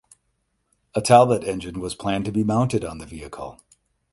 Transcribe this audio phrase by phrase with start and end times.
[0.95, 3.59] A Talbot engine was planned to be mounted on the vehicle.